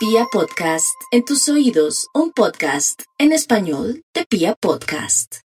Pia 0.00 0.24
Podcast, 0.32 0.98
en 1.10 1.26
tus 1.26 1.46
oídos, 1.50 2.08
un 2.14 2.32
podcast 2.32 3.02
en 3.18 3.32
español 3.32 4.02
de 4.14 4.24
Pia 4.24 4.54
Podcast. 4.54 5.40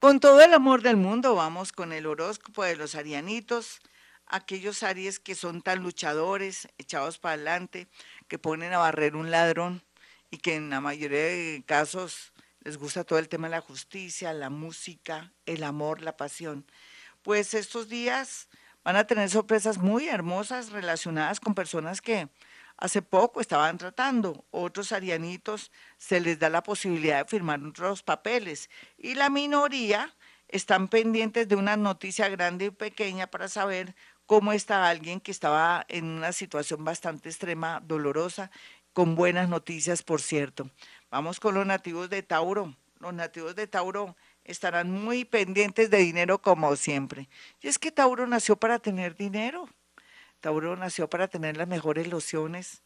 Con 0.00 0.20
todo 0.20 0.42
el 0.42 0.52
amor 0.52 0.82
del 0.82 0.98
mundo, 0.98 1.34
vamos 1.34 1.72
con 1.72 1.94
el 1.94 2.04
horóscopo 2.04 2.62
de 2.62 2.76
los 2.76 2.94
arianitos, 2.94 3.78
aquellos 4.26 4.82
aries 4.82 5.18
que 5.18 5.34
son 5.34 5.62
tan 5.62 5.82
luchadores, 5.82 6.68
echados 6.76 7.18
para 7.18 7.36
adelante, 7.36 7.88
que 8.28 8.38
ponen 8.38 8.74
a 8.74 8.78
barrer 8.80 9.16
un 9.16 9.30
ladrón 9.30 9.82
y 10.30 10.36
que 10.36 10.56
en 10.56 10.68
la 10.68 10.82
mayoría 10.82 11.20
de 11.20 11.62
casos 11.64 12.34
les 12.60 12.76
gusta 12.76 13.04
todo 13.04 13.18
el 13.18 13.30
tema 13.30 13.46
de 13.46 13.52
la 13.52 13.62
justicia, 13.62 14.34
la 14.34 14.50
música, 14.50 15.32
el 15.46 15.64
amor, 15.64 16.02
la 16.02 16.18
pasión. 16.18 16.66
Pues 17.22 17.54
estos 17.54 17.88
días 17.88 18.46
van 18.84 18.96
a 18.96 19.06
tener 19.06 19.30
sorpresas 19.30 19.78
muy 19.78 20.06
hermosas 20.06 20.68
relacionadas 20.68 21.40
con 21.40 21.54
personas 21.54 22.02
que 22.02 22.28
hace 22.76 23.02
poco 23.02 23.40
estaban 23.40 23.78
tratando. 23.78 24.44
Otros 24.50 24.92
arianitos 24.92 25.70
se 25.96 26.20
les 26.20 26.38
da 26.38 26.48
la 26.48 26.62
posibilidad 26.62 27.24
de 27.24 27.30
firmar 27.30 27.62
otros 27.62 28.02
papeles 28.02 28.70
y 28.98 29.14
la 29.14 29.30
minoría 29.30 30.14
están 30.48 30.88
pendientes 30.88 31.48
de 31.48 31.56
una 31.56 31.76
noticia 31.76 32.28
grande 32.28 32.66
y 32.66 32.70
pequeña 32.70 33.26
para 33.26 33.48
saber 33.48 33.94
cómo 34.26 34.52
está 34.52 34.88
alguien 34.88 35.20
que 35.20 35.30
estaba 35.30 35.84
en 35.88 36.04
una 36.04 36.32
situación 36.32 36.84
bastante 36.84 37.28
extrema, 37.28 37.80
dolorosa, 37.80 38.50
con 38.92 39.16
buenas 39.16 39.48
noticias, 39.48 40.02
por 40.02 40.20
cierto. 40.20 40.70
Vamos 41.10 41.40
con 41.40 41.54
los 41.54 41.66
nativos 41.66 42.08
de 42.10 42.22
Tauro. 42.22 42.76
Los 43.00 43.12
nativos 43.12 43.56
de 43.56 43.66
Tauro 43.66 44.16
estarán 44.44 44.90
muy 44.90 45.24
pendientes 45.24 45.90
de 45.90 45.98
dinero 45.98 46.40
como 46.40 46.74
siempre. 46.76 47.28
Y 47.60 47.68
es 47.68 47.78
que 47.78 47.90
Tauro 47.90 48.26
nació 48.26 48.56
para 48.56 48.78
tener 48.78 49.16
dinero. 49.16 49.68
Tauro 50.44 50.76
nació 50.76 51.08
para 51.08 51.26
tener 51.26 51.56
las 51.56 51.66
mejores 51.66 52.06
lociones, 52.06 52.82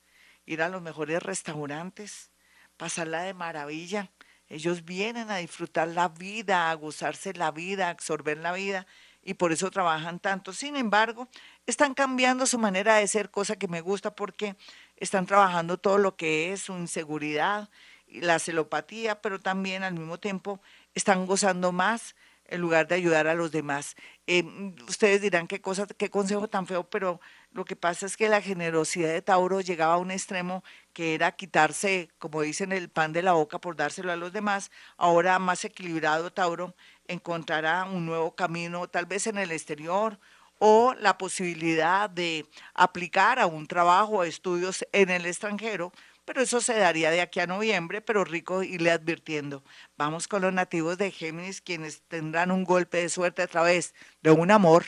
ir 0.46 0.62
a 0.62 0.68
los 0.68 0.80
mejores 0.80 1.20
restaurantes, 1.20 2.30
pasarla 2.76 3.22
de 3.22 3.34
maravilla. 3.34 4.12
Ellos 4.48 4.84
vienen 4.84 5.28
a 5.28 5.38
disfrutar 5.38 5.88
la 5.88 6.08
vida, 6.08 6.70
a 6.70 6.74
gozarse 6.74 7.32
la 7.32 7.50
vida, 7.50 7.88
a 7.88 7.90
absorber 7.90 8.38
la 8.38 8.52
vida 8.52 8.86
y 9.24 9.34
por 9.34 9.50
eso 9.50 9.72
trabajan 9.72 10.20
tanto. 10.20 10.52
Sin 10.52 10.76
embargo, 10.76 11.28
están 11.66 11.94
cambiando 11.94 12.46
su 12.46 12.60
manera 12.60 12.94
de 12.94 13.08
ser, 13.08 13.28
cosa 13.28 13.56
que 13.56 13.66
me 13.66 13.80
gusta 13.80 14.14
porque 14.14 14.54
están 14.94 15.26
trabajando 15.26 15.78
todo 15.78 15.98
lo 15.98 16.14
que 16.14 16.52
es 16.52 16.60
su 16.60 16.74
inseguridad, 16.74 17.70
la 18.06 18.38
celopatía, 18.38 19.20
pero 19.20 19.40
también 19.40 19.82
al 19.82 19.94
mismo 19.94 20.20
tiempo 20.20 20.60
están 20.94 21.26
gozando 21.26 21.72
más 21.72 22.14
en 22.48 22.60
lugar 22.60 22.88
de 22.88 22.96
ayudar 22.96 23.26
a 23.26 23.34
los 23.34 23.52
demás. 23.52 23.94
Eh, 24.26 24.42
ustedes 24.88 25.20
dirán 25.20 25.46
qué 25.46 25.60
cosa, 25.60 25.86
qué 25.86 26.10
consejo 26.10 26.48
tan 26.48 26.66
feo, 26.66 26.88
pero 26.88 27.20
lo 27.52 27.64
que 27.64 27.76
pasa 27.76 28.06
es 28.06 28.16
que 28.16 28.28
la 28.28 28.40
generosidad 28.40 29.12
de 29.12 29.22
Tauro 29.22 29.60
llegaba 29.60 29.94
a 29.94 29.98
un 29.98 30.10
extremo 30.10 30.64
que 30.92 31.14
era 31.14 31.32
quitarse, 31.32 32.10
como 32.18 32.42
dicen, 32.42 32.72
el 32.72 32.88
pan 32.90 33.12
de 33.12 33.22
la 33.22 33.32
boca 33.32 33.60
por 33.60 33.76
dárselo 33.76 34.12
a 34.12 34.16
los 34.16 34.32
demás. 34.32 34.70
Ahora 34.96 35.38
más 35.38 35.64
equilibrado 35.64 36.32
Tauro 36.32 36.74
encontrará 37.06 37.84
un 37.84 38.06
nuevo 38.06 38.34
camino, 38.34 38.88
tal 38.88 39.06
vez 39.06 39.26
en 39.26 39.38
el 39.38 39.52
exterior 39.52 40.18
o 40.58 40.94
la 40.94 41.18
posibilidad 41.18 42.10
de 42.10 42.46
aplicar 42.74 43.38
a 43.38 43.46
un 43.46 43.66
trabajo 43.66 44.18
o 44.18 44.24
estudios 44.24 44.84
en 44.92 45.08
el 45.10 45.26
extranjero, 45.26 45.92
pero 46.28 46.42
eso 46.42 46.60
se 46.60 46.74
daría 46.74 47.10
de 47.10 47.22
aquí 47.22 47.40
a 47.40 47.46
noviembre, 47.46 48.02
pero 48.02 48.22
rico 48.22 48.62
irle 48.62 48.90
advirtiendo. 48.90 49.64
Vamos 49.96 50.28
con 50.28 50.42
los 50.42 50.52
nativos 50.52 50.98
de 50.98 51.10
Géminis, 51.10 51.62
quienes 51.62 52.02
tendrán 52.02 52.50
un 52.50 52.64
golpe 52.64 52.98
de 52.98 53.08
suerte 53.08 53.40
a 53.40 53.46
través 53.46 53.94
de 54.20 54.30
un 54.30 54.50
amor, 54.50 54.84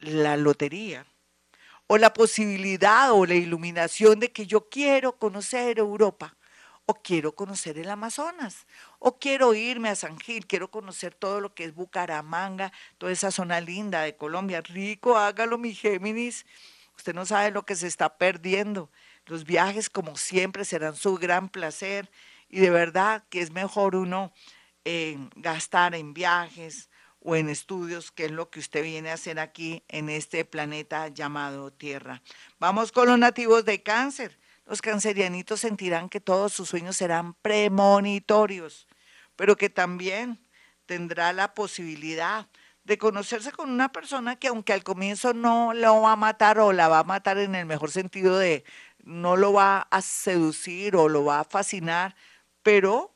la 0.00 0.36
lotería, 0.36 1.06
o 1.86 1.96
la 1.96 2.12
posibilidad 2.12 3.10
o 3.12 3.24
la 3.24 3.36
iluminación 3.36 4.20
de 4.20 4.32
que 4.32 4.46
yo 4.46 4.68
quiero 4.68 5.16
conocer 5.16 5.78
Europa, 5.78 6.36
o 6.84 6.92
quiero 6.92 7.34
conocer 7.34 7.78
el 7.78 7.88
Amazonas, 7.88 8.66
o 8.98 9.18
quiero 9.18 9.54
irme 9.54 9.88
a 9.88 9.96
San 9.96 10.18
Gil, 10.20 10.46
quiero 10.46 10.70
conocer 10.70 11.14
todo 11.14 11.40
lo 11.40 11.54
que 11.54 11.64
es 11.64 11.74
Bucaramanga, 11.74 12.70
toda 12.98 13.12
esa 13.12 13.30
zona 13.30 13.62
linda 13.62 14.02
de 14.02 14.14
Colombia. 14.14 14.60
Rico, 14.60 15.16
hágalo, 15.16 15.56
mi 15.56 15.74
Géminis. 15.74 16.44
Usted 16.98 17.14
no 17.14 17.24
sabe 17.24 17.50
lo 17.50 17.64
que 17.64 17.76
se 17.76 17.86
está 17.86 18.18
perdiendo. 18.18 18.90
Los 19.26 19.44
viajes, 19.44 19.90
como 19.90 20.16
siempre, 20.16 20.64
serán 20.64 20.96
su 20.96 21.16
gran 21.16 21.48
placer 21.48 22.10
y 22.48 22.60
de 22.60 22.70
verdad 22.70 23.24
que 23.30 23.40
es 23.40 23.50
mejor 23.50 23.96
uno 23.96 24.32
gastar 25.36 25.94
en 25.94 26.14
viajes 26.14 26.90
o 27.20 27.36
en 27.36 27.48
estudios, 27.48 28.10
que 28.10 28.24
es 28.24 28.30
lo 28.30 28.50
que 28.50 28.60
usted 28.60 28.82
viene 28.82 29.10
a 29.10 29.14
hacer 29.14 29.38
aquí 29.38 29.84
en 29.88 30.08
este 30.08 30.44
planeta 30.44 31.08
llamado 31.08 31.70
Tierra. 31.70 32.22
Vamos 32.58 32.92
con 32.92 33.08
los 33.08 33.18
nativos 33.18 33.64
de 33.64 33.82
cáncer. 33.82 34.38
Los 34.66 34.80
cancerianitos 34.80 35.60
sentirán 35.60 36.08
que 36.08 36.20
todos 36.20 36.52
sus 36.52 36.68
sueños 36.70 36.96
serán 36.96 37.34
premonitorios, 37.34 38.88
pero 39.36 39.56
que 39.56 39.68
también 39.68 40.40
tendrá 40.86 41.32
la 41.32 41.54
posibilidad 41.54 42.48
de 42.84 42.96
conocerse 42.96 43.52
con 43.52 43.70
una 43.70 43.92
persona 43.92 44.36
que 44.36 44.48
aunque 44.48 44.72
al 44.72 44.82
comienzo 44.82 45.34
no 45.34 45.74
lo 45.74 46.00
va 46.00 46.12
a 46.12 46.16
matar 46.16 46.58
o 46.58 46.72
la 46.72 46.88
va 46.88 47.00
a 47.00 47.04
matar 47.04 47.38
en 47.38 47.54
el 47.54 47.66
mejor 47.66 47.90
sentido 47.90 48.38
de 48.38 48.64
no 49.04 49.36
lo 49.36 49.52
va 49.52 49.82
a 49.90 50.02
seducir 50.02 50.96
o 50.96 51.08
lo 51.08 51.24
va 51.24 51.40
a 51.40 51.44
fascinar, 51.44 52.14
pero 52.62 53.14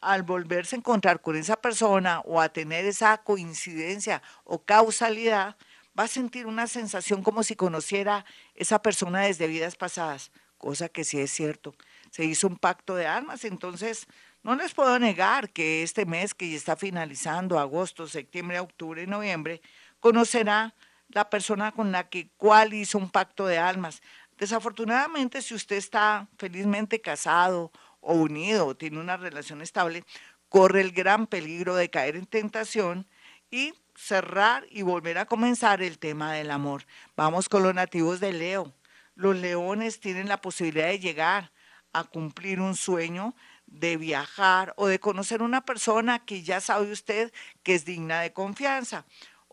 al 0.00 0.22
volverse 0.22 0.76
a 0.76 0.78
encontrar 0.78 1.20
con 1.20 1.36
esa 1.36 1.56
persona 1.56 2.20
o 2.20 2.40
a 2.40 2.48
tener 2.48 2.84
esa 2.84 3.18
coincidencia 3.18 4.22
o 4.44 4.64
causalidad, 4.64 5.56
va 5.98 6.04
a 6.04 6.08
sentir 6.08 6.46
una 6.46 6.66
sensación 6.66 7.22
como 7.22 7.42
si 7.42 7.56
conociera 7.56 8.24
esa 8.54 8.82
persona 8.82 9.22
desde 9.22 9.46
vidas 9.46 9.76
pasadas, 9.76 10.30
cosa 10.58 10.88
que 10.88 11.04
sí 11.04 11.18
es 11.18 11.30
cierto. 11.30 11.74
Se 12.10 12.24
hizo 12.24 12.46
un 12.46 12.56
pacto 12.56 12.94
de 12.94 13.06
almas, 13.06 13.44
entonces 13.44 14.06
no 14.42 14.54
les 14.54 14.74
puedo 14.74 14.98
negar 14.98 15.50
que 15.50 15.82
este 15.82 16.06
mes 16.06 16.34
que 16.34 16.50
ya 16.50 16.56
está 16.56 16.76
finalizando, 16.76 17.58
agosto, 17.58 18.06
septiembre, 18.06 18.60
octubre 18.60 19.02
y 19.02 19.06
noviembre, 19.06 19.60
conocerá 20.00 20.74
la 21.08 21.30
persona 21.30 21.72
con 21.72 21.92
la 21.92 22.08
que 22.08 22.28
cual 22.36 22.74
hizo 22.74 22.98
un 22.98 23.10
pacto 23.10 23.46
de 23.46 23.58
almas. 23.58 24.02
Desafortunadamente, 24.38 25.40
si 25.42 25.54
usted 25.54 25.76
está 25.76 26.28
felizmente 26.38 27.00
casado 27.00 27.72
o 28.00 28.14
unido 28.14 28.66
o 28.66 28.76
tiene 28.76 29.00
una 29.00 29.16
relación 29.16 29.62
estable, 29.62 30.04
corre 30.48 30.80
el 30.80 30.92
gran 30.92 31.26
peligro 31.26 31.74
de 31.74 31.90
caer 31.90 32.16
en 32.16 32.26
tentación 32.26 33.06
y 33.50 33.72
cerrar 33.94 34.66
y 34.70 34.82
volver 34.82 35.18
a 35.18 35.26
comenzar 35.26 35.82
el 35.82 35.98
tema 35.98 36.32
del 36.32 36.50
amor. 36.50 36.86
Vamos 37.16 37.48
con 37.48 37.62
los 37.62 37.74
nativos 37.74 38.20
de 38.20 38.32
Leo. 38.32 38.72
Los 39.14 39.36
leones 39.36 40.00
tienen 40.00 40.28
la 40.28 40.40
posibilidad 40.40 40.88
de 40.88 40.98
llegar 40.98 41.50
a 41.92 42.04
cumplir 42.04 42.60
un 42.60 42.76
sueño, 42.76 43.34
de 43.66 43.96
viajar 43.96 44.74
o 44.76 44.86
de 44.86 45.00
conocer 45.00 45.40
una 45.40 45.64
persona 45.64 46.24
que 46.24 46.42
ya 46.42 46.60
sabe 46.60 46.92
usted 46.92 47.32
que 47.62 47.74
es 47.74 47.86
digna 47.86 48.20
de 48.20 48.34
confianza. 48.34 49.06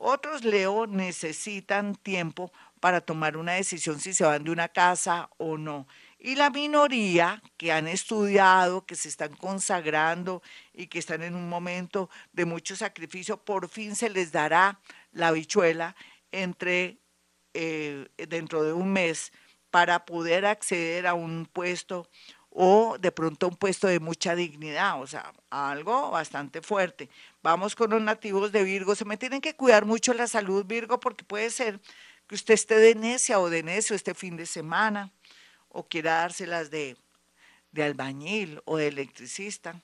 Otros 0.06 0.44
Leo 0.44 0.86
necesitan 0.86 1.96
tiempo 1.96 2.52
para 2.82 3.00
tomar 3.00 3.38
una 3.38 3.54
decisión 3.54 4.02
si 4.02 4.14
se 4.14 4.26
van 4.26 4.44
de 4.44 4.52
una 4.52 4.68
casa 4.68 5.30
o 5.38 5.58
no. 5.58 5.88
Y 6.20 6.36
la 6.36 6.50
minoría 6.50 7.42
que 7.56 7.72
han 7.72 7.88
estudiado, 7.88 8.86
que 8.86 8.96
se 8.96 9.08
están 9.08 9.34
consagrando 9.38 10.44
y 10.74 10.88
que 10.88 11.00
están 11.00 11.24
en 11.24 11.36
un 11.36 11.48
momento 11.48 12.10
de 12.34 12.44
mucho 12.44 12.76
sacrificio, 12.76 13.38
por 13.38 13.70
fin 13.70 13.96
se 13.96 14.10
les 14.10 14.34
dará 14.34 14.82
la 15.14 15.32
bichuela 15.32 15.96
entre, 16.34 16.98
eh, 17.54 18.10
dentro 18.28 18.62
de 18.62 18.74
un 18.74 18.92
mes 18.92 19.32
para 19.72 20.06
poder 20.06 20.46
acceder 20.46 21.08
a 21.08 21.14
un 21.14 21.46
puesto 21.46 22.10
o 22.56 22.98
de 23.00 23.12
pronto 23.12 23.48
un 23.48 23.56
puesto 23.56 23.88
de 23.88 24.00
mucha 24.00 24.36
dignidad, 24.36 25.02
o 25.02 25.08
sea, 25.08 25.34
algo 25.50 26.12
bastante 26.12 26.62
fuerte. 26.62 27.10
Vamos 27.42 27.76
con 27.76 27.90
los 27.90 28.02
nativos 28.02 28.52
de 28.52 28.64
Virgo, 28.64 28.94
se 28.94 29.06
me 29.06 29.18
tienen 29.18 29.42
que 29.42 29.56
cuidar 29.56 29.86
mucho 29.86 30.14
la 30.14 30.28
salud 30.28 30.64
Virgo 30.66 31.00
porque 31.00 31.24
puede 31.24 31.50
ser 31.50 31.80
que 32.28 32.36
usted 32.36 32.54
esté 32.54 32.78
de 32.78 32.94
necia 32.94 33.40
o 33.40 33.50
de 33.50 33.64
necio 33.64 33.96
este 33.96 34.14
fin 34.14 34.38
de 34.38 34.46
semana, 34.46 35.12
o 35.70 35.88
quiera 35.88 36.20
dárselas 36.20 36.70
de, 36.70 36.96
de 37.72 37.84
albañil 37.84 38.62
o 38.66 38.78
de 38.78 38.88
electricista, 38.88 39.82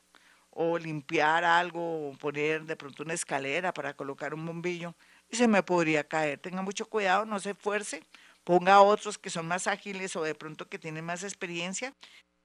o 0.52 0.78
limpiar 0.78 1.44
algo, 1.44 2.10
o 2.10 2.18
poner 2.18 2.66
de 2.66 2.76
pronto 2.76 3.04
una 3.04 3.14
escalera 3.14 3.74
para 3.74 3.96
colocar 3.96 4.34
un 4.36 4.46
bombillo, 4.46 4.94
y 5.30 5.38
se 5.38 5.48
me 5.48 5.64
podría 5.64 6.04
caer. 6.04 6.40
Tenga 6.40 6.62
mucho 6.62 6.86
cuidado, 6.86 7.26
no 7.26 7.40
se 7.40 7.52
esfuerce, 7.52 8.04
ponga 8.44 8.76
a 8.76 8.82
otros 8.82 9.18
que 9.18 9.30
son 9.30 9.48
más 9.48 9.68
ágiles 9.68 10.16
o 10.16 10.24
de 10.24 10.36
pronto 10.36 10.68
que 10.68 10.80
tienen 10.80 11.06
más 11.06 11.24
experiencia, 11.24 11.94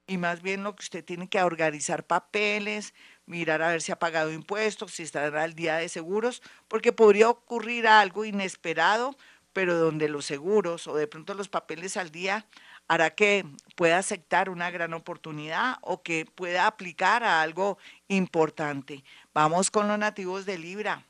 y 0.07 0.17
más 0.17 0.41
bien 0.41 0.63
lo 0.63 0.75
que 0.75 0.83
usted 0.83 1.03
tiene 1.03 1.27
que 1.27 1.41
organizar 1.41 2.05
papeles, 2.05 2.93
mirar 3.25 3.61
a 3.61 3.69
ver 3.69 3.81
si 3.81 3.91
ha 3.91 3.99
pagado 3.99 4.31
impuestos, 4.31 4.93
si 4.93 5.03
está 5.03 5.25
al 5.25 5.55
día 5.55 5.77
de 5.77 5.89
seguros, 5.89 6.41
porque 6.67 6.91
podría 6.93 7.29
ocurrir 7.29 7.87
algo 7.87 8.25
inesperado 8.25 9.17
pero 9.55 9.77
donde 9.77 10.09
los 10.09 10.25
seguros 10.25 10.85
o 10.85 10.97
de 10.97 11.07
pronto 11.07 11.33
los 11.33 11.47
papeles 11.47 11.95
al 11.95 12.11
día 12.11 12.45
hará 12.89 13.11
que 13.11 13.45
pueda 13.77 13.97
aceptar 13.97 14.49
una 14.49 14.69
gran 14.69 14.93
oportunidad 14.93 15.77
o 15.79 16.03
que 16.03 16.25
pueda 16.25 16.67
aplicar 16.67 17.23
a 17.23 17.41
algo 17.41 17.77
importante. 18.09 19.05
Vamos 19.33 19.71
con 19.71 19.87
los 19.87 19.97
nativos 19.97 20.45
de 20.45 20.57
Libra. 20.57 21.05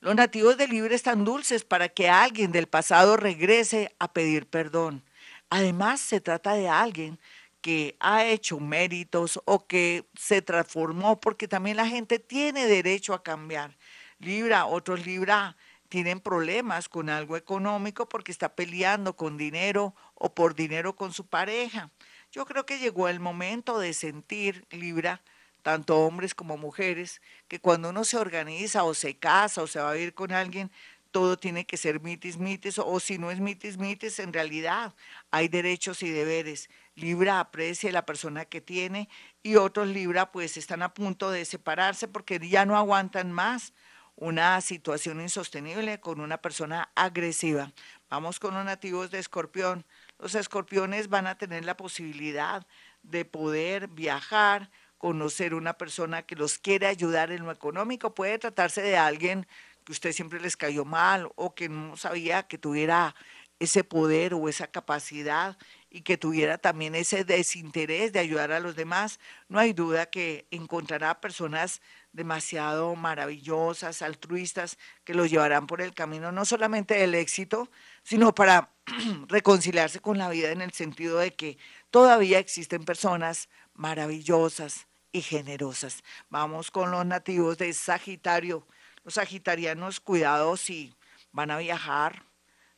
Los 0.00 0.16
nativos 0.16 0.56
de 0.56 0.66
Libra 0.66 0.96
están 0.96 1.24
dulces 1.24 1.62
para 1.62 1.88
que 1.88 2.08
alguien 2.08 2.50
del 2.50 2.66
pasado 2.66 3.16
regrese 3.16 3.94
a 4.00 4.12
pedir 4.12 4.48
perdón. 4.48 5.04
Además, 5.48 6.00
se 6.00 6.20
trata 6.20 6.54
de 6.54 6.68
alguien 6.68 7.20
que 7.62 7.96
ha 8.00 8.26
hecho 8.26 8.60
méritos 8.60 9.40
o 9.46 9.66
que 9.66 10.04
se 10.18 10.42
transformó, 10.42 11.20
porque 11.20 11.48
también 11.48 11.76
la 11.78 11.86
gente 11.86 12.18
tiene 12.18 12.66
derecho 12.66 13.14
a 13.14 13.22
cambiar. 13.22 13.78
Libra, 14.18 14.66
otros 14.66 15.06
Libra 15.06 15.56
tienen 15.88 16.20
problemas 16.20 16.88
con 16.88 17.08
algo 17.08 17.36
económico 17.36 18.08
porque 18.08 18.32
está 18.32 18.54
peleando 18.54 19.16
con 19.16 19.36
dinero 19.36 19.94
o 20.14 20.34
por 20.34 20.54
dinero 20.54 20.96
con 20.96 21.12
su 21.12 21.26
pareja. 21.26 21.90
Yo 22.32 22.46
creo 22.46 22.66
que 22.66 22.78
llegó 22.78 23.08
el 23.08 23.20
momento 23.20 23.78
de 23.78 23.92
sentir, 23.92 24.66
Libra, 24.70 25.22
tanto 25.62 26.00
hombres 26.00 26.34
como 26.34 26.56
mujeres, 26.56 27.20
que 27.46 27.60
cuando 27.60 27.90
uno 27.90 28.04
se 28.04 28.16
organiza 28.16 28.84
o 28.84 28.94
se 28.94 29.18
casa 29.18 29.62
o 29.62 29.66
se 29.66 29.80
va 29.80 29.90
a 29.90 29.94
vivir 29.94 30.14
con 30.14 30.32
alguien, 30.32 30.70
todo 31.10 31.36
tiene 31.36 31.66
que 31.66 31.76
ser 31.76 32.00
mitis 32.00 32.38
mitis, 32.38 32.78
o 32.78 32.98
si 32.98 33.18
no 33.18 33.30
es 33.30 33.38
mitis 33.38 33.76
mitis, 33.76 34.18
en 34.18 34.32
realidad 34.32 34.94
hay 35.30 35.48
derechos 35.48 36.02
y 36.02 36.10
deberes. 36.10 36.70
Libra 36.94 37.40
aprecia 37.40 37.90
la 37.92 38.04
persona 38.04 38.44
que 38.44 38.60
tiene 38.60 39.08
y 39.42 39.56
otros 39.56 39.88
Libra 39.88 40.30
pues 40.30 40.56
están 40.56 40.82
a 40.82 40.92
punto 40.92 41.30
de 41.30 41.44
separarse 41.44 42.08
porque 42.08 42.38
ya 42.48 42.66
no 42.66 42.76
aguantan 42.76 43.32
más 43.32 43.72
una 44.14 44.60
situación 44.60 45.20
insostenible 45.20 46.00
con 46.00 46.20
una 46.20 46.38
persona 46.38 46.90
agresiva. 46.94 47.72
Vamos 48.10 48.38
con 48.38 48.54
los 48.54 48.64
nativos 48.64 49.10
de 49.10 49.18
Escorpión. 49.18 49.86
Los 50.18 50.34
escorpiones 50.34 51.08
van 51.08 51.26
a 51.26 51.38
tener 51.38 51.64
la 51.64 51.76
posibilidad 51.76 52.66
de 53.02 53.24
poder 53.24 53.88
viajar, 53.88 54.70
conocer 54.98 55.54
una 55.54 55.72
persona 55.72 56.22
que 56.22 56.36
los 56.36 56.58
quiere 56.58 56.86
ayudar 56.86 57.32
en 57.32 57.44
lo 57.44 57.50
económico. 57.50 58.14
Puede 58.14 58.38
tratarse 58.38 58.82
de 58.82 58.96
alguien 58.96 59.46
que 59.84 59.92
usted 59.92 60.12
siempre 60.12 60.40
les 60.40 60.56
cayó 60.56 60.84
mal 60.84 61.32
o 61.34 61.54
que 61.54 61.68
no 61.68 61.96
sabía 61.96 62.44
que 62.44 62.58
tuviera 62.58 63.16
ese 63.58 63.82
poder 63.82 64.34
o 64.34 64.48
esa 64.48 64.66
capacidad 64.66 65.56
y 65.94 66.00
que 66.00 66.16
tuviera 66.16 66.56
también 66.56 66.94
ese 66.94 67.22
desinterés 67.22 68.14
de 68.14 68.18
ayudar 68.18 68.50
a 68.50 68.60
los 68.60 68.74
demás, 68.74 69.20
no 69.48 69.58
hay 69.58 69.74
duda 69.74 70.06
que 70.06 70.46
encontrará 70.50 71.20
personas 71.20 71.82
demasiado 72.12 72.96
maravillosas, 72.96 74.00
altruistas, 74.00 74.78
que 75.04 75.12
los 75.12 75.30
llevarán 75.30 75.66
por 75.66 75.82
el 75.82 75.92
camino 75.92 76.32
no 76.32 76.46
solamente 76.46 76.94
del 76.94 77.14
éxito, 77.14 77.68
sino 78.02 78.34
para 78.34 78.70
reconciliarse 79.28 80.00
con 80.00 80.16
la 80.16 80.30
vida 80.30 80.50
en 80.50 80.62
el 80.62 80.72
sentido 80.72 81.18
de 81.18 81.34
que 81.34 81.58
todavía 81.90 82.38
existen 82.38 82.84
personas 82.84 83.50
maravillosas 83.74 84.86
y 85.12 85.20
generosas. 85.20 86.02
Vamos 86.30 86.70
con 86.70 86.90
los 86.90 87.04
nativos 87.04 87.58
de 87.58 87.70
Sagitario. 87.74 88.66
Los 89.04 89.14
sagitarianos, 89.14 90.00
cuidado 90.00 90.56
si 90.56 90.94
van 91.32 91.50
a 91.50 91.58
viajar, 91.58 92.24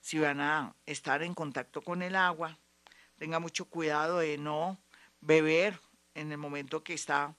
si 0.00 0.18
van 0.18 0.40
a 0.40 0.74
estar 0.84 1.22
en 1.22 1.34
contacto 1.34 1.80
con 1.80 2.02
el 2.02 2.16
agua. 2.16 2.58
Tenga 3.16 3.38
mucho 3.38 3.66
cuidado 3.66 4.18
de 4.18 4.38
no 4.38 4.80
beber 5.20 5.80
en 6.14 6.32
el 6.32 6.38
momento 6.38 6.82
que 6.82 6.94
está 6.94 7.36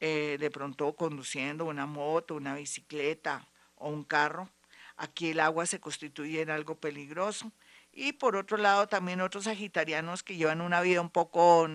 eh, 0.00 0.36
de 0.38 0.50
pronto 0.50 0.94
conduciendo 0.96 1.64
una 1.64 1.86
moto, 1.86 2.34
una 2.34 2.54
bicicleta 2.54 3.48
o 3.76 3.88
un 3.88 4.04
carro. 4.04 4.50
Aquí 4.96 5.30
el 5.30 5.40
agua 5.40 5.66
se 5.66 5.80
constituye 5.80 6.42
en 6.42 6.50
algo 6.50 6.78
peligroso. 6.78 7.52
Y 7.92 8.12
por 8.12 8.36
otro 8.36 8.56
lado, 8.56 8.88
también 8.88 9.20
otros 9.20 9.44
sagitarianos 9.44 10.22
que 10.22 10.36
llevan 10.36 10.60
una 10.60 10.80
vida 10.80 11.00
un 11.00 11.10
poco, 11.10 11.68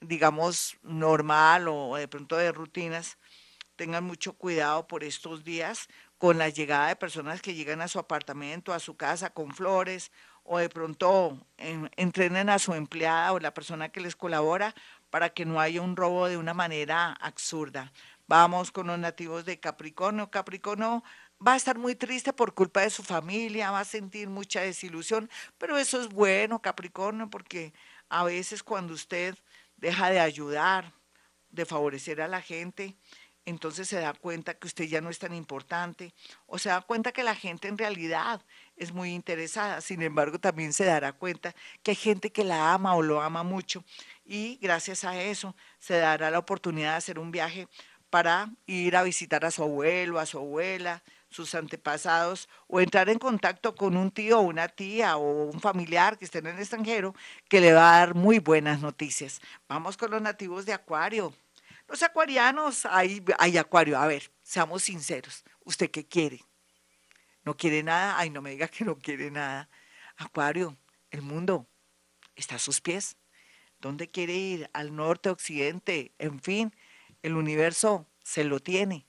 digamos, 0.00 0.78
normal 0.82 1.68
o 1.68 1.96
de 1.96 2.08
pronto 2.08 2.36
de 2.36 2.50
rutinas, 2.50 3.18
tengan 3.76 4.04
mucho 4.04 4.32
cuidado 4.32 4.88
por 4.88 5.04
estos 5.04 5.44
días 5.44 5.88
con 6.18 6.38
la 6.38 6.48
llegada 6.48 6.88
de 6.88 6.96
personas 6.96 7.40
que 7.40 7.54
llegan 7.54 7.80
a 7.80 7.88
su 7.88 7.98
apartamento, 7.98 8.72
a 8.72 8.80
su 8.80 8.96
casa 8.96 9.30
con 9.30 9.54
flores 9.54 10.10
o 10.48 10.58
de 10.58 10.68
pronto 10.68 11.38
entrenen 11.58 12.48
a 12.48 12.58
su 12.58 12.74
empleada 12.74 13.32
o 13.32 13.38
la 13.38 13.52
persona 13.52 13.90
que 13.90 14.00
les 14.00 14.16
colabora 14.16 14.74
para 15.10 15.28
que 15.30 15.44
no 15.44 15.60
haya 15.60 15.82
un 15.82 15.94
robo 15.94 16.26
de 16.26 16.36
una 16.36 16.54
manera 16.54 17.12
absurda. 17.20 17.92
Vamos 18.26 18.72
con 18.72 18.86
los 18.86 18.98
nativos 18.98 19.44
de 19.44 19.60
Capricornio. 19.60 20.30
Capricornio 20.30 21.04
va 21.46 21.52
a 21.52 21.56
estar 21.56 21.78
muy 21.78 21.94
triste 21.94 22.32
por 22.32 22.54
culpa 22.54 22.80
de 22.80 22.90
su 22.90 23.02
familia, 23.02 23.70
va 23.70 23.80
a 23.80 23.84
sentir 23.84 24.28
mucha 24.28 24.62
desilusión, 24.62 25.30
pero 25.58 25.78
eso 25.78 26.00
es 26.00 26.08
bueno, 26.08 26.60
Capricornio, 26.60 27.30
porque 27.30 27.72
a 28.08 28.24
veces 28.24 28.62
cuando 28.62 28.94
usted 28.94 29.36
deja 29.76 30.10
de 30.10 30.20
ayudar, 30.20 30.92
de 31.50 31.66
favorecer 31.66 32.20
a 32.20 32.28
la 32.28 32.42
gente, 32.42 32.96
entonces 33.48 33.88
se 33.88 33.98
da 33.98 34.12
cuenta 34.12 34.54
que 34.54 34.66
usted 34.66 34.84
ya 34.84 35.00
no 35.00 35.10
es 35.10 35.18
tan 35.18 35.34
importante 35.34 36.12
o 36.46 36.58
se 36.58 36.68
da 36.68 36.80
cuenta 36.82 37.12
que 37.12 37.22
la 37.22 37.34
gente 37.34 37.68
en 37.68 37.78
realidad 37.78 38.42
es 38.76 38.92
muy 38.92 39.14
interesada. 39.14 39.80
Sin 39.80 40.02
embargo, 40.02 40.38
también 40.38 40.72
se 40.72 40.84
dará 40.84 41.12
cuenta 41.12 41.54
que 41.82 41.92
hay 41.92 41.96
gente 41.96 42.30
que 42.30 42.44
la 42.44 42.74
ama 42.74 42.94
o 42.94 43.02
lo 43.02 43.22
ama 43.22 43.42
mucho 43.42 43.84
y 44.24 44.58
gracias 44.60 45.04
a 45.04 45.20
eso 45.20 45.56
se 45.78 45.98
dará 45.98 46.30
la 46.30 46.38
oportunidad 46.38 46.92
de 46.92 46.96
hacer 46.96 47.18
un 47.18 47.30
viaje 47.30 47.68
para 48.10 48.50
ir 48.66 48.96
a 48.96 49.02
visitar 49.02 49.44
a 49.44 49.50
su 49.50 49.62
abuelo, 49.62 50.18
a 50.18 50.26
su 50.26 50.38
abuela, 50.38 51.02
sus 51.30 51.54
antepasados 51.54 52.48
o 52.66 52.80
entrar 52.80 53.08
en 53.08 53.18
contacto 53.18 53.74
con 53.74 53.96
un 53.96 54.10
tío 54.10 54.38
o 54.38 54.42
una 54.42 54.68
tía 54.68 55.16
o 55.16 55.44
un 55.50 55.60
familiar 55.60 56.18
que 56.18 56.24
esté 56.24 56.38
en 56.38 56.48
el 56.48 56.58
extranjero 56.58 57.14
que 57.48 57.60
le 57.60 57.72
va 57.72 57.94
a 57.94 57.98
dar 57.98 58.14
muy 58.14 58.38
buenas 58.38 58.80
noticias. 58.80 59.40
Vamos 59.68 59.96
con 59.96 60.10
los 60.10 60.22
nativos 60.22 60.66
de 60.66 60.72
Acuario. 60.72 61.32
Los 61.88 62.02
acuarianos, 62.02 62.84
hay, 62.84 63.24
hay 63.38 63.56
acuario, 63.56 63.98
a 63.98 64.06
ver, 64.06 64.30
seamos 64.42 64.82
sinceros, 64.82 65.42
¿usted 65.64 65.90
qué 65.90 66.06
quiere? 66.06 66.44
¿No 67.44 67.56
quiere 67.56 67.82
nada? 67.82 68.18
Ay, 68.18 68.28
no 68.28 68.42
me 68.42 68.50
diga 68.50 68.68
que 68.68 68.84
no 68.84 68.98
quiere 68.98 69.30
nada. 69.30 69.70
Acuario, 70.18 70.76
el 71.10 71.22
mundo 71.22 71.66
está 72.36 72.56
a 72.56 72.58
sus 72.58 72.82
pies. 72.82 73.16
¿Dónde 73.80 74.06
quiere 74.08 74.34
ir? 74.34 74.70
¿Al 74.74 74.94
norte, 74.94 75.30
occidente? 75.30 76.12
En 76.18 76.40
fin, 76.40 76.74
el 77.22 77.36
universo 77.36 78.06
se 78.22 78.44
lo 78.44 78.60
tiene. 78.60 79.06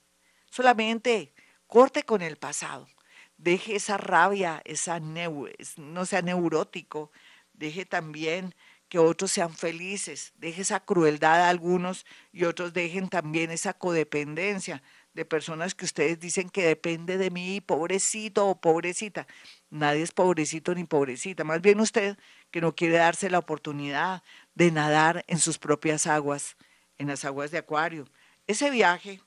Solamente 0.50 1.34
corte 1.66 2.04
con 2.04 2.22
el 2.22 2.36
pasado. 2.36 2.88
Deje 3.36 3.76
esa 3.76 3.98
rabia, 3.98 4.62
esa 4.64 5.00
no 5.00 6.06
sea 6.06 6.22
neurótico. 6.22 7.12
Deje 7.52 7.84
también 7.84 8.54
que 8.90 8.98
otros 8.98 9.30
sean 9.30 9.54
felices, 9.54 10.32
deje 10.34 10.62
esa 10.62 10.80
crueldad 10.80 11.42
a 11.42 11.48
algunos 11.48 12.04
y 12.32 12.44
otros 12.44 12.72
dejen 12.72 13.08
también 13.08 13.52
esa 13.52 13.72
codependencia 13.72 14.82
de 15.14 15.24
personas 15.24 15.76
que 15.76 15.84
ustedes 15.84 16.18
dicen 16.18 16.50
que 16.50 16.64
depende 16.64 17.16
de 17.16 17.30
mí, 17.30 17.60
pobrecito 17.60 18.48
o 18.48 18.60
pobrecita. 18.60 19.28
Nadie 19.70 20.02
es 20.02 20.10
pobrecito 20.10 20.74
ni 20.74 20.82
pobrecita, 20.84 21.44
más 21.44 21.60
bien 21.60 21.78
usted 21.78 22.18
que 22.50 22.60
no 22.60 22.74
quiere 22.74 22.96
darse 22.96 23.30
la 23.30 23.38
oportunidad 23.38 24.24
de 24.56 24.72
nadar 24.72 25.24
en 25.28 25.38
sus 25.38 25.58
propias 25.58 26.08
aguas, 26.08 26.56
en 26.98 27.06
las 27.06 27.24
aguas 27.24 27.52
de 27.52 27.58
Acuario. 27.58 28.06
Ese 28.48 28.70
viaje, 28.70 29.20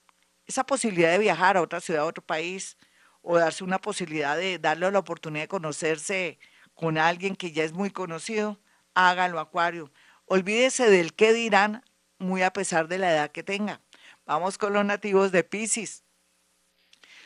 esa 0.45 0.65
posibilidad 0.65 1.11
de 1.13 1.19
viajar 1.19 1.55
a 1.55 1.61
otra 1.61 1.79
ciudad, 1.79 2.03
a 2.03 2.07
otro 2.07 2.23
país, 2.23 2.77
o 3.21 3.37
darse 3.37 3.63
una 3.63 3.79
posibilidad 3.79 4.35
de 4.35 4.59
darle 4.59 4.91
la 4.91 4.99
oportunidad 4.99 5.45
de 5.45 5.47
conocerse 5.47 6.37
con 6.73 6.97
alguien 6.97 7.37
que 7.37 7.53
ya 7.53 7.63
es 7.63 7.71
muy 7.71 7.91
conocido, 7.91 8.59
hágalo, 8.93 9.39
Acuario. 9.39 9.91
Olvídese 10.25 10.89
del 10.89 11.13
qué 11.13 11.33
dirán, 11.33 11.83
muy 12.17 12.41
a 12.41 12.53
pesar 12.53 12.87
de 12.87 12.97
la 12.97 13.11
edad 13.11 13.31
que 13.31 13.43
tenga. 13.43 13.81
Vamos 14.25 14.57
con 14.57 14.73
los 14.73 14.85
nativos 14.85 15.31
de 15.31 15.43
Pisces. 15.43 16.03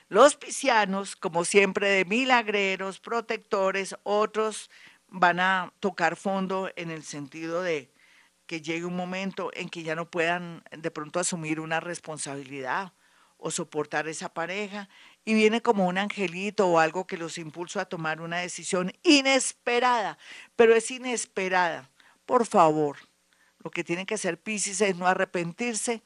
Los 0.10 0.36
piscianos, 0.36 1.16
como 1.16 1.44
siempre, 1.44 1.90
de 1.90 2.06
milagreros, 2.06 3.00
protectores, 3.00 3.96
otros 4.04 4.70
van 5.10 5.40
a 5.40 5.74
tocar 5.80 6.16
fondo 6.16 6.70
en 6.76 6.92
el 6.92 7.04
sentido 7.04 7.62
de 7.62 7.92
que 8.46 8.62
llegue 8.62 8.86
un 8.86 8.96
momento 8.96 9.52
en 9.54 9.70
que 9.70 9.84
ya 9.84 9.96
no 9.96 10.10
puedan 10.10 10.64
de 10.72 10.92
pronto 10.92 11.20
asumir 11.20 11.60
una 11.60 11.82
responsabilidad 11.82 12.94
o 13.38 13.52
soportar 13.52 14.08
esa 14.08 14.34
pareja 14.34 14.90
y 15.26 15.34
viene 15.34 15.62
como 15.62 15.88
un 15.88 15.98
angelito 15.98 16.68
o 16.68 16.80
algo 16.80 17.06
que 17.08 17.18
los 17.18 17.38
impulsa 17.38 17.82
a 17.82 17.86
tomar 17.86 18.22
una 18.22 18.38
decisión 18.40 18.92
inesperada, 19.04 20.18
pero 20.56 20.76
es 20.76 20.90
inesperada. 20.90 21.90
Por 22.26 22.46
favor, 22.46 22.98
lo 23.60 23.72
que 23.72 23.84
tiene 23.84 24.06
que 24.06 24.16
hacer 24.16 24.42
Pisces 24.42 24.82
es 24.82 24.96
no 24.96 25.08
arrepentirse 25.08 26.04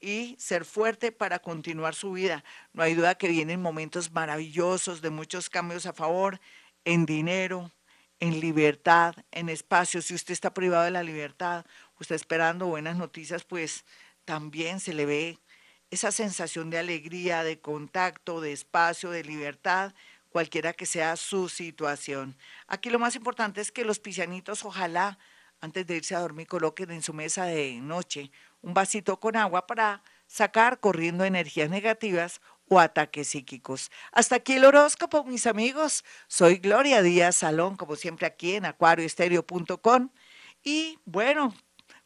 y 0.00 0.36
ser 0.38 0.64
fuerte 0.64 1.12
para 1.12 1.38
continuar 1.38 1.94
su 1.94 2.12
vida. 2.12 2.44
No 2.72 2.82
hay 2.82 2.94
duda 2.94 3.14
que 3.14 3.28
vienen 3.28 3.62
momentos 3.62 4.12
maravillosos 4.12 5.00
de 5.00 5.10
muchos 5.10 5.48
cambios 5.48 5.86
a 5.86 5.94
favor 5.94 6.40
en 6.84 7.06
dinero, 7.06 7.72
en 8.20 8.40
libertad, 8.40 9.14
en 9.32 9.48
espacio. 9.48 10.02
Si 10.02 10.14
usted 10.14 10.32
está 10.32 10.52
privado 10.52 10.84
de 10.84 10.90
la 10.90 11.02
libertad, 11.02 11.64
usted 11.98 12.16
esperando 12.16 12.66
buenas 12.66 12.96
noticias, 12.96 13.44
pues 13.44 13.84
también 14.24 14.80
se 14.80 14.94
le 14.94 15.06
ve 15.06 15.38
esa 15.94 16.12
sensación 16.12 16.70
de 16.70 16.78
alegría, 16.78 17.42
de 17.44 17.60
contacto, 17.60 18.40
de 18.40 18.52
espacio, 18.52 19.10
de 19.10 19.24
libertad, 19.24 19.94
cualquiera 20.30 20.72
que 20.72 20.86
sea 20.86 21.16
su 21.16 21.48
situación. 21.48 22.36
Aquí 22.66 22.90
lo 22.90 22.98
más 22.98 23.16
importante 23.16 23.60
es 23.60 23.70
que 23.70 23.84
los 23.84 24.00
piscianitos 24.00 24.64
ojalá 24.64 25.18
antes 25.60 25.86
de 25.86 25.96
irse 25.96 26.14
a 26.14 26.20
dormir 26.20 26.46
coloquen 26.46 26.90
en 26.90 27.02
su 27.02 27.14
mesa 27.14 27.46
de 27.46 27.80
noche 27.80 28.30
un 28.60 28.74
vasito 28.74 29.20
con 29.20 29.36
agua 29.36 29.66
para 29.66 30.02
sacar 30.26 30.80
corriendo 30.80 31.24
energías 31.24 31.70
negativas 31.70 32.40
o 32.68 32.80
ataques 32.80 33.28
psíquicos. 33.28 33.90
Hasta 34.10 34.36
aquí 34.36 34.54
el 34.54 34.64
horóscopo, 34.64 35.24
mis 35.24 35.46
amigos. 35.46 36.04
Soy 36.28 36.56
Gloria 36.56 37.02
Díaz 37.02 37.36
Salón, 37.36 37.76
como 37.76 37.94
siempre 37.96 38.26
aquí 38.26 38.56
en 38.56 38.64
acuarioestereo.com. 38.64 40.10
Y 40.62 40.98
bueno, 41.04 41.54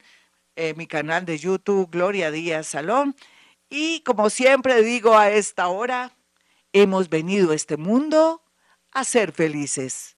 eh, 0.55 0.73
mi 0.75 0.87
canal 0.87 1.25
de 1.25 1.37
YouTube, 1.37 1.89
Gloria 1.91 2.31
Díaz 2.31 2.67
Salón. 2.67 3.15
Y 3.69 4.01
como 4.01 4.29
siempre 4.29 4.81
digo 4.81 5.17
a 5.17 5.29
esta 5.29 5.67
hora, 5.67 6.15
hemos 6.73 7.09
venido 7.09 7.51
a 7.51 7.55
este 7.55 7.77
mundo 7.77 8.43
a 8.91 9.03
ser 9.03 9.31
felices. 9.31 10.17